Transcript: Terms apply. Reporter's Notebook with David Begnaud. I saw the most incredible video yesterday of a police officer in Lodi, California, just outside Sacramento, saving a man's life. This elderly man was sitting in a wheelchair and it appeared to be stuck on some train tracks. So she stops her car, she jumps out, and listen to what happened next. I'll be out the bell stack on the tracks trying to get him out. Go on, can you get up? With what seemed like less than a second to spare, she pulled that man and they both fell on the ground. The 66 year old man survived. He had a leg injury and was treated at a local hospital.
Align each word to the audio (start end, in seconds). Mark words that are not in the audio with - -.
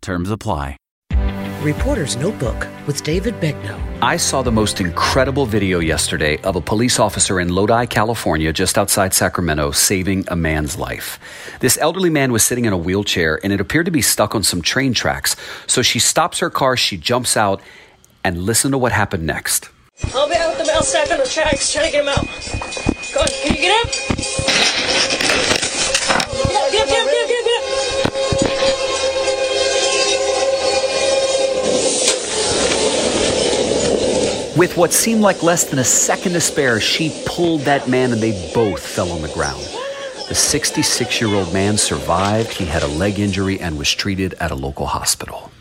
Terms 0.00 0.30
apply. 0.30 0.76
Reporter's 1.62 2.16
Notebook 2.16 2.66
with 2.86 3.02
David 3.02 3.38
Begnaud. 3.38 3.78
I 4.00 4.16
saw 4.16 4.40
the 4.40 4.50
most 4.50 4.80
incredible 4.80 5.44
video 5.44 5.78
yesterday 5.78 6.38
of 6.38 6.56
a 6.56 6.60
police 6.62 6.98
officer 6.98 7.38
in 7.38 7.50
Lodi, 7.50 7.84
California, 7.84 8.50
just 8.50 8.78
outside 8.78 9.12
Sacramento, 9.12 9.72
saving 9.72 10.24
a 10.28 10.36
man's 10.36 10.78
life. 10.78 11.20
This 11.60 11.76
elderly 11.76 12.08
man 12.08 12.32
was 12.32 12.42
sitting 12.42 12.64
in 12.64 12.72
a 12.72 12.78
wheelchair 12.78 13.38
and 13.44 13.52
it 13.52 13.60
appeared 13.60 13.84
to 13.84 13.92
be 13.92 14.00
stuck 14.00 14.34
on 14.34 14.42
some 14.42 14.62
train 14.62 14.94
tracks. 14.94 15.36
So 15.66 15.82
she 15.82 15.98
stops 15.98 16.38
her 16.38 16.48
car, 16.48 16.78
she 16.78 16.96
jumps 16.96 17.36
out, 17.36 17.60
and 18.24 18.38
listen 18.38 18.70
to 18.70 18.78
what 18.78 18.92
happened 18.92 19.26
next. 19.26 19.68
I'll 20.14 20.30
be 20.30 20.36
out 20.36 20.56
the 20.56 20.64
bell 20.64 20.82
stack 20.82 21.10
on 21.10 21.18
the 21.18 21.26
tracks 21.26 21.70
trying 21.70 21.86
to 21.86 21.92
get 21.92 22.02
him 22.04 22.08
out. 22.08 22.24
Go 23.12 23.20
on, 23.20 23.28
can 23.42 23.54
you 23.54 23.60
get 23.60 23.86
up? 23.86 24.19
With 34.56 34.76
what 34.76 34.92
seemed 34.92 35.20
like 35.20 35.44
less 35.44 35.64
than 35.64 35.78
a 35.78 35.84
second 35.84 36.32
to 36.32 36.40
spare, 36.40 36.80
she 36.80 37.22
pulled 37.24 37.60
that 37.62 37.88
man 37.88 38.12
and 38.12 38.20
they 38.20 38.52
both 38.52 38.84
fell 38.84 39.12
on 39.12 39.22
the 39.22 39.28
ground. 39.28 39.62
The 40.28 40.34
66 40.34 41.20
year 41.20 41.32
old 41.32 41.52
man 41.52 41.78
survived. 41.78 42.54
He 42.54 42.64
had 42.64 42.82
a 42.82 42.88
leg 42.88 43.20
injury 43.20 43.60
and 43.60 43.78
was 43.78 43.92
treated 43.92 44.34
at 44.34 44.50
a 44.50 44.56
local 44.56 44.86
hospital. 44.86 45.52